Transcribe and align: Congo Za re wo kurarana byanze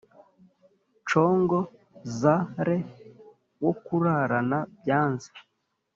Congo 1.09 1.59
Za 2.19 2.35
re 2.65 2.77
wo 3.63 3.71
kurarana 3.83 4.59
byanze 4.79 5.29